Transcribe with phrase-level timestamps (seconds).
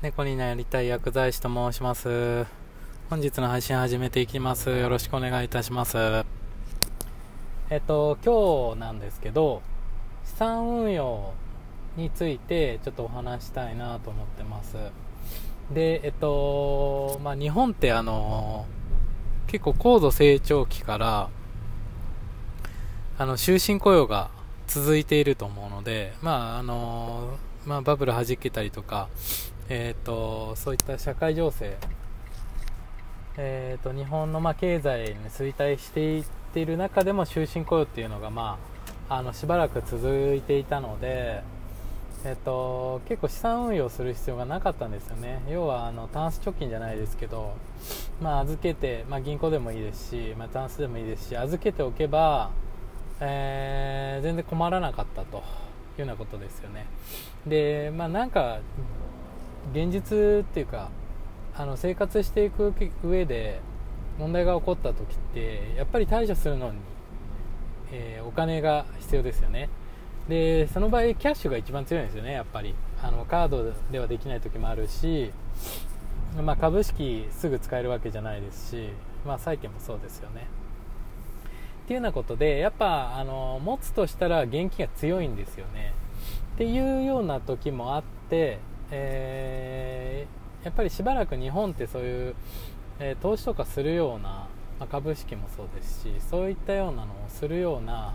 [0.00, 2.46] 猫になりたい薬剤師と申します。
[3.10, 4.70] 本日の配信始めていきます。
[4.70, 5.98] よろしくお願いいたします。
[7.68, 9.60] えっと今日なんですけど
[10.24, 11.32] 資産運用
[11.96, 14.76] についてちょっとお話したいなと思ってます。
[15.72, 18.66] でえっとまあ日本ってあの
[19.48, 21.28] 結構高度成長期から
[23.18, 24.30] あの終身雇用が
[24.68, 27.36] 続いていると思うのでまああの
[27.66, 29.08] まあ、バブル弾けたりとか
[29.70, 31.76] えーと、そういった社会情勢、
[33.36, 38.58] えーと、日本のまあ経済に衰退していっている中でも終身雇用っていうのが、ま
[39.10, 41.42] あ、あのしばらく続いていたので、
[42.24, 45.42] えーと、結構資産運用する必要がなかったんですよね。
[45.50, 47.52] 要はあのタンス貯金じゃないですけど、
[48.22, 52.52] まあ、預けて、まあ、銀行でもいいですし、まあ、タンスでもいいですし預けておけば、
[53.20, 55.40] えー、全然困らなかったとい
[55.98, 56.86] うようなことですよね。
[57.46, 58.60] で、まあ、なんか
[59.72, 60.90] 現実っていうか
[61.54, 62.72] あの生活していく
[63.04, 63.60] 上で
[64.18, 66.78] 問題が起こった時ってやっぱり対処するのに、
[67.92, 69.68] えー、お金が必要ですよね。
[70.28, 72.74] でその場合キャッシュが一番強いんですよねやっぱり。
[73.00, 75.30] あのカードではできない時もあるし、
[76.36, 78.88] まあ、株式すぐ使えるわけじゃないですし、
[79.24, 80.46] まあ、債券もそうですよね。
[81.84, 85.92] っていうようなことでやっぱあの持つとしたら現金が強いんですよね。
[86.54, 88.58] っていうような時もあって
[88.90, 92.34] えー、やっぱりしばらく日本ってそういう、
[92.98, 98.14] えー、投資とかするような、まあ、株式もそうですしそういったようなのをするような、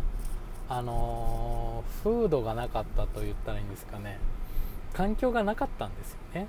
[0.69, 4.19] あのー、風土がなかったと言ったらいいんですかね。
[4.93, 6.47] 環境がなかったんですよね。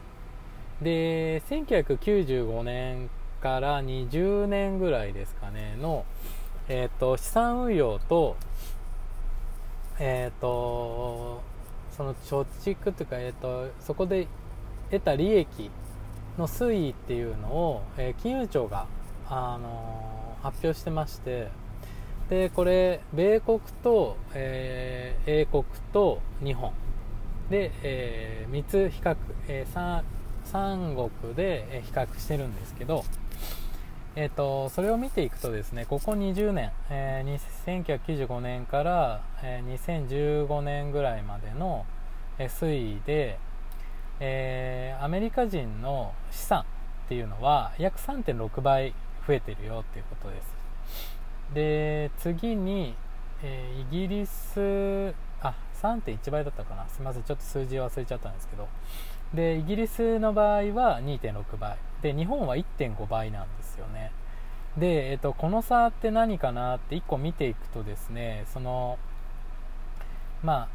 [0.83, 3.08] で1995年
[3.41, 6.05] から20年ぐらいですかねの、
[6.69, 8.36] えーと、資産運用と,、
[9.98, 11.42] えーと
[11.97, 14.27] その貯蓄というか、えーと、そこで
[14.91, 15.70] 得た利益
[16.36, 18.86] の推移っていうのを、えー、金融庁が、
[19.28, 21.48] あのー、発表してまして
[22.29, 26.73] でこれ米国と、えー、英国と日本。
[27.51, 29.17] で、えー、3つ比較、
[29.48, 30.02] えー、3,
[30.51, 33.05] 3国で比較してるんですけど
[34.17, 41.85] えーと、それを見ていくとですねここ20年、えー、1995年から、えー、2015年ぐらいまでの、
[42.39, 43.39] 推移で、
[44.20, 46.64] えー、アメリカ人の資産っ
[47.08, 48.95] ていうのは約3.6倍
[49.27, 50.55] 増えてるよっていうことです。
[51.52, 52.95] で次に、
[53.42, 56.89] え、イギリスあ3.1倍だったかな。
[56.89, 58.69] すみませんちょっと数字忘れちゃったんですけど。
[59.34, 61.77] でイギリスの場合は2.6倍。
[62.02, 64.12] で日本は1.5倍なんですよね。
[64.78, 68.98] で、えっと、この差って何かなって1個見ていくとですねその
[70.42, 70.68] まあ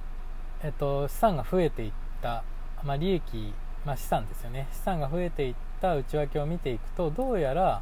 [0.64, 2.44] えっと資産が増えていった、
[2.84, 3.54] まあ、利益、
[3.86, 4.68] まあ、資産ですよね。
[4.72, 7.82] 資産が増えていった内訳を見ていくとどうやら、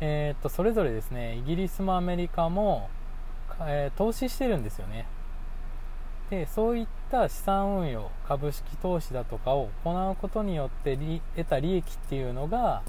[0.00, 2.88] えっとそれぞれですねイギリスもアメリカも、
[3.60, 5.06] えー、投資してるんですよね。
[6.30, 10.96] でそういった資産運用株式投資だとかを行うことによって
[11.36, 12.82] 得た利益っていうのが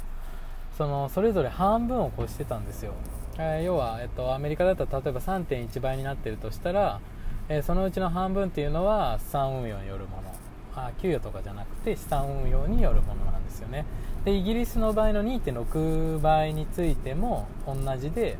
[0.77, 2.93] そのそれぞれ半分を越してたんですよ、
[3.37, 7.01] えー、要は、えっと、アメリカだったら例えば3.1倍になってるとしたら、
[7.49, 10.31] えー、そのうちの半分っていうのは資産運用によるもの。
[10.73, 13.85] あ給与とかじゃなくて資産運用によるものなんですよね。
[14.23, 18.37] でイギリスの場合の2.6倍についても同じで、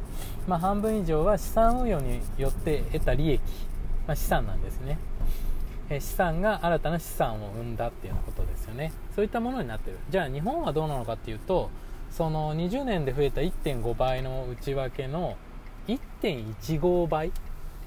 [0.48, 3.42] まあ、半分以上は資産運用によって得た利益
[4.12, 4.98] まあ、資産なんですね、
[5.90, 8.92] え資産が新たな資産を生んだっていうようなことですよね。
[9.16, 10.00] そういったものになってる。
[10.10, 11.70] じゃあ日本はどうなのかっていうと
[12.10, 15.38] その20年で増えた1.5倍の内訳の
[15.88, 17.32] 1.15倍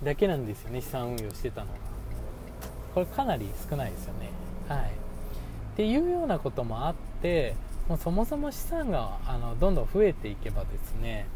[0.02, 1.72] だけなんですよね資産運用してたのが。
[2.94, 4.30] これかなり少ないですよね。
[4.66, 4.78] はい。
[4.78, 4.86] っ
[5.76, 7.54] ていうようなこともあって
[7.86, 11.26] もうそもそも資産があのどんどん増えていけばですね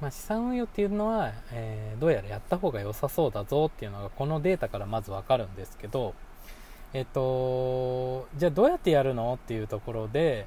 [0.00, 6.14] まあ、資産運用っていうのは、えー、どうやらやった方が良さそうだぞっていうのがこのデータからまずわかるんですけど、
[6.92, 10.46] えっと、じゃあどうやってやるのっていうところで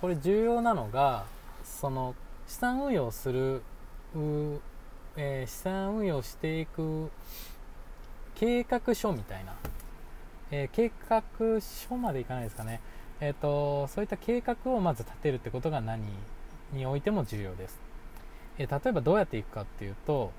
[0.00, 1.24] これ重要なのが
[1.64, 2.14] その
[2.46, 3.62] 資産運用する、
[5.16, 7.10] えー、資産運用していく
[8.36, 9.54] 計画書みたいな、
[10.52, 11.22] えー、計画
[11.60, 12.80] 書までいかないですかね、
[13.20, 16.02] えーとそういった計画をまず立てるってことが何
[16.72, 17.95] においても重要です。
[18.58, 20.32] え例えばどうやっていくかっていうと、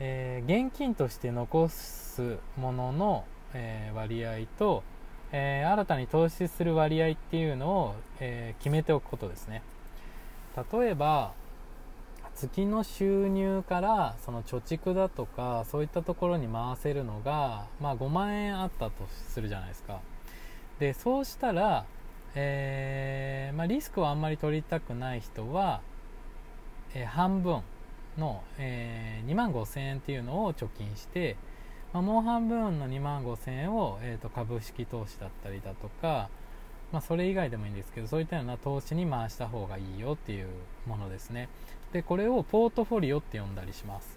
[0.00, 3.24] えー、現金として残すものの、
[3.54, 4.82] えー、割合と、
[5.32, 9.62] えー、新たに投資する割合っていうのを、え決めておくことですね。
[10.72, 11.32] 例えば
[12.34, 18.92] 月の収入からその貯蓄だとかそういったところに回せるのが、まあ、5万円あったと
[19.28, 20.00] するじゃないですか。
[20.78, 21.84] でそうしたら、
[22.34, 25.82] え、まあ、リスクをあんまり取りたくない人は、
[26.94, 27.62] えー、半分
[28.18, 31.36] の、え2万5000円っていうのを貯金して、
[31.92, 36.28] まあ、もう半分の2万5000円を、えーと、株式投資だったりだとか、
[36.92, 40.48] まあ、それ以外でもいいんですけどそういったような投資に回した方がいいよっていう
[40.86, 41.48] ものですね。
[41.92, 44.16] でこれをポートフォリオって呼んだりします、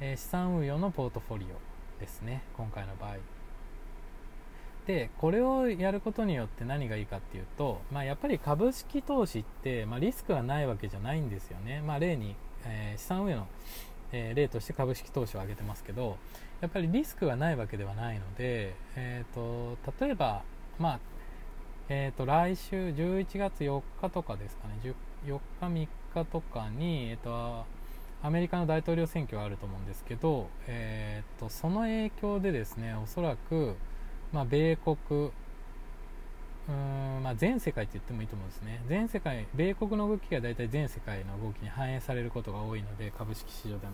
[0.00, 3.41] えー、資産運用のポートフォリオですね今回の場合。
[4.86, 12.34] でこれをやることによって何がいいかっていうと、まあ、やっぱり株式投資って、まあ、リスクがないわけじゃないんですよね、まあ、例に、
[12.64, 13.46] えー、資産運用の、
[14.12, 16.18] えー、例として株式投資を挙げてますけど
[16.60, 20.42] やっぱりリスクがないわけではないので、えーと、例えば、
[20.78, 21.00] まあ
[21.88, 24.94] えーと、来週11月4日とかですかね。
[25.26, 27.64] 4日3日とかに、えーと、
[28.22, 33.74] アメリカの大統領選挙があると思うんですけど、えー、とその影響でですねおそらく、
[34.32, 35.30] まあ、米国
[36.68, 43.92] うんまあ、全世界って言ってもいいと思うんですね全世界米国の動きが大体全世界の動きに反映されることが多いので株式市場でも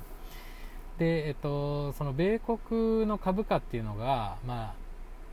[0.99, 4.75] で、えっと、その米国の株価っていうのが、まあ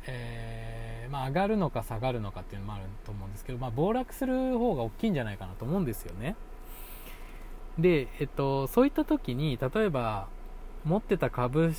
[0.08, 6.36] えーまあ、上がるのか下がるのかっていうのもあると思うんですけど、まあ、暴落する方が大きいんじゃないかなと思うんですよね。
[7.80, 10.28] で、えっと、そういった時に例えば
[10.86, 11.74] 持ってた株,、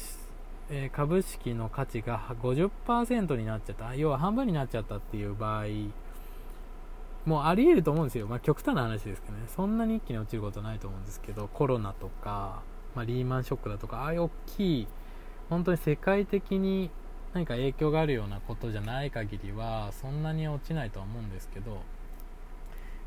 [0.70, 3.94] えー、株式の価値が50%になっちゃった。
[3.94, 5.66] 要は半分になっちゃったっていう場合
[7.24, 9.44] もうあり得ると思うんですよ、まあ、極端な話ですけどね。
[9.48, 12.62] そんなに一気に落ちることないと思うんですけどコロナとか
[12.96, 14.88] まあ、リーマンショックだとかああいう大きい
[15.50, 16.90] 本当に世界的に
[17.34, 21.82] 何か影響があるようなことじゃない限りはそんなに落ちないとは思うんですけど、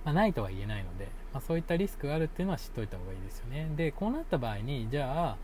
[0.05, 3.67] まあ、ないとは言えないので、ま、そういったリスクがあるっていうのは知っておいた方がいいですよね。
[3.75, 5.37] でこうなった場合にじゃあ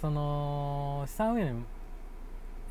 [0.00, 1.64] その資産運用に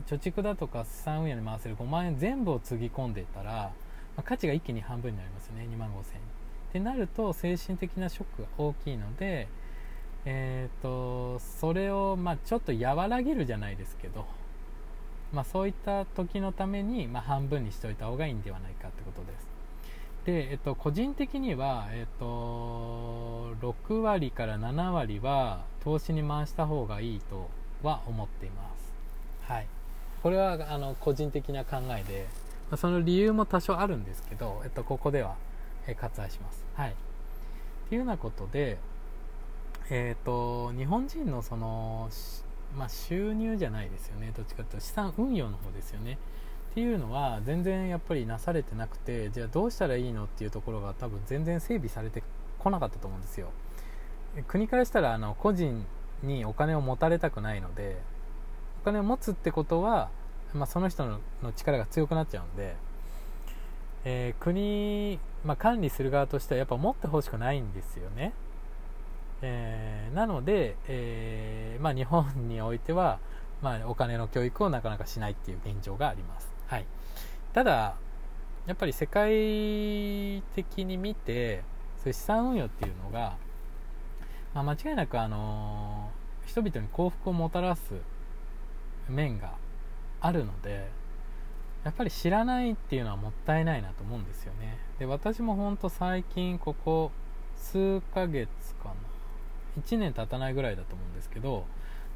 [0.07, 3.71] 貯蓄だとか資産運用に回せる5万円全部をつぎ込んでいたら、ま
[4.17, 5.67] あ、価値が一気に半分になりますよね。
[5.71, 6.01] 2万5000円。
[6.01, 6.03] っ
[6.73, 9.47] てなると精神的なショックが大きいので
[10.29, 14.25] えーと、それを、まあ、ちょっと和らげるじゃないですけど、
[15.31, 19.47] まあ、そういった時のために、まあ、半分にしておいた方がいいんではないかってことです。
[20.25, 27.49] で、えっと、個人的には、えっと、6割から7割は投資に回した方がいいと
[27.81, 28.93] は思っています。
[29.49, 29.67] はい。
[30.21, 32.27] これはあの個人的な考えで、
[32.75, 35.35] その理由も多少あるんですけど、えっと、ここでは、
[35.87, 36.65] え割愛します。
[36.75, 36.89] はい。
[36.89, 36.93] っ
[37.87, 38.77] ていうようなことで
[39.89, 42.09] えーと、日本人のその、
[42.77, 44.33] まあ、収入じゃないですよね。
[44.35, 46.17] どっちかというと資産運用の方ですよね。
[46.71, 52.21] っていうのは全然やっぱりなされてなくてじゃあどうしたらいいのっていうところが多分全然整備されて
[52.59, 53.47] こなかったと思うんですよ。
[54.47, 55.85] 国からしたらあの個人
[56.23, 57.97] にお金を持たれたくないので
[58.81, 60.09] お金を持つってことは、
[60.53, 61.19] まあ、その人の
[61.55, 62.75] 力が強くなっちゃうんで、
[64.05, 68.33] えー、国、まあ、管理する側としてはやっぱ持ってほしくないんですよね。
[69.41, 73.19] えー、なので、えー、まあ、日本においては、
[73.61, 76.85] まあ、お金の教育をなかなかしないっていう現状があります、はい、
[77.53, 77.95] ただ
[78.65, 81.63] やっぱり世界的に見て
[81.97, 83.35] そういう資産運用っていうのが、
[84.57, 87.93] まあ、間違いなく、あのー、人々に幸福をもたらす
[89.07, 89.53] 面が
[90.19, 90.89] あるので
[91.83, 94.79] やっぱり知らないっていうのはもったいないなと思うんですよね。
[94.97, 97.11] で私も本当最近ここ
[97.55, 98.49] 数ヶ月
[98.81, 98.95] かな
[99.79, 101.65] 1年経たないぐらいだと思うんですけど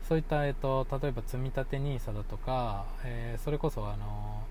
[0.10, 4.42] そういった、えっと、例えば積立 NISA だとか、えー、それこそあの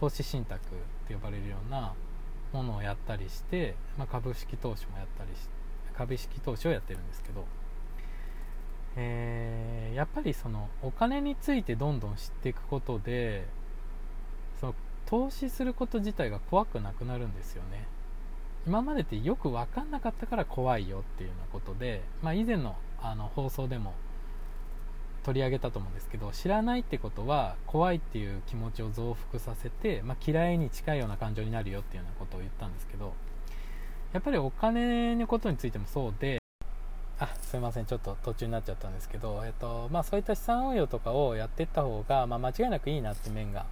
[0.00, 0.68] 投資信託っ
[1.06, 1.92] て呼ばれるような
[2.54, 5.55] ものをやったりして、まあ、株式投資もやったりして
[5.96, 7.44] 株式投資をやってるんですけど、
[8.96, 13.46] えー、やっぱりそのお金についてどんどん知っていくことで
[14.60, 14.74] その
[15.06, 17.86] 投資すること自体が怖くなくなるんですよね。
[18.66, 23.94] 今までってよく分かんなかったから怖いよっていうようなことで、まあ、以前のあの放送でも
[25.22, 33.12] 取り上げたと思うんですけど知らないってことは怖いっていう気持ちを増幅させて、まあ、嫌いに近いような感情になるよっていうようなことを言ったんですけど
[34.16, 36.38] やっぱりお金のことについてもそうで
[37.18, 43.66] あすいませんちょっと途中になっちゃったんですけど、えっとまあ、そういった資産運用とかをやっていった方が、まあ、間違いなくいいなって面が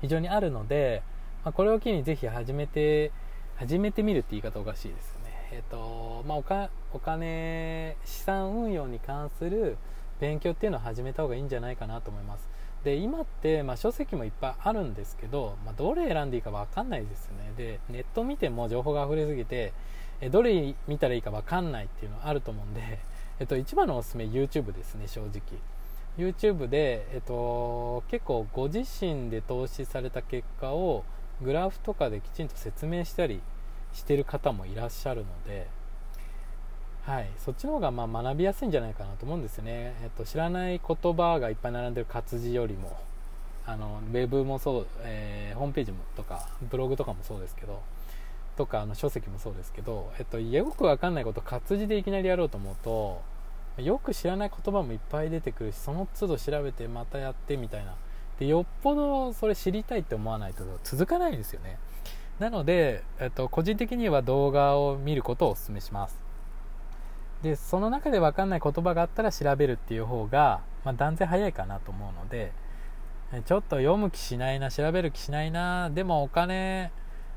[0.00, 1.02] 非常にあるので、
[1.44, 3.12] まあ、これを機にぜひ始めて
[3.56, 5.50] 始めてみるって言い方おかしいですね。
[5.52, 9.76] えっ、と、まあ、おか、お金、資産運用に関する
[10.18, 12.48] 勉強っていうのを始めた方がいいんじゃないかなと思います。
[12.84, 17.52] で、今って、まあ、書籍もいっぱいあるんですけど、まあ、どれ選んでいいかわかんないですよね。
[17.56, 19.72] で、ネット見ても情報が溢れすぎて、
[20.22, 22.98] えどれ見たらいいかわかんないっていうのはあると思うんで、
[23.40, 25.42] えっと、一番のおすすめ YouTube ですね、正直。
[26.18, 31.04] YouTube で、えっと、結構ご自身で投資された結果を
[31.40, 33.40] グラフとかできちんと説明したり
[33.92, 35.68] してる方もいらっしゃるので、
[37.10, 42.96] はい、そっちの方がま学びやすいんじゃないかなと思うんですよね、えっと、知らない言葉がいっぱい並んでる活字よりも
[43.66, 47.82] あのウェブもそう、えー、ホームページもとかブログとかもそうですけど
[48.56, 53.22] とかあの書籍もそうですけど、えっと、よくわかんないこと活字でいきなりやろうと思うと
[53.82, 57.96] よく知らない言葉もいっぱい出てくるしその都度調べてまたやってみたいな。
[58.38, 61.76] でよっぽどそれ知りたいって思わないと続かないんですよね。
[62.38, 66.29] なので、えっと、個人的には動画を見ることをお勧めします。
[67.42, 72.52] でその中で分かんない言葉があったら調べるっていう方が、まあ、断然早いかなと思うので
[73.46, 76.90] ちょっと読む気しないな調べる気しないなでもお金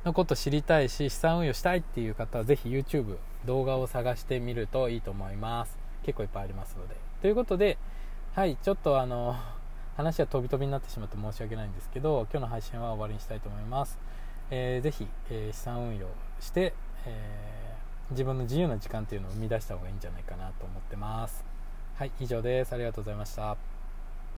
[0.04, 5.78] のこと知りたいし資産運用したいっていう方はぜひ YouTube 動画を探してみるといいと思います。
[6.04, 6.96] 結構いっぱいありますので。
[7.22, 7.78] ということで
[8.34, 9.36] はいちょっとあの
[9.96, 14.00] 話は飛び飛びになってしまって申し訳ないんですけど今日の配信は終わりにしたいと思います、
[14.50, 16.08] えー、ぜひ、えー、資産運用
[16.40, 16.74] して、
[17.06, 17.63] えー、
[18.14, 21.44] 自分の自由な時間っていうのを生み出した方がいいんじゃないかなと思ってます。
[21.96, 22.74] はい以上です。
[22.74, 23.73] ありがとうございました。